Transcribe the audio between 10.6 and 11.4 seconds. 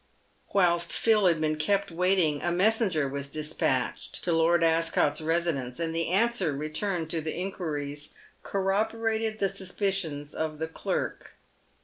clerk.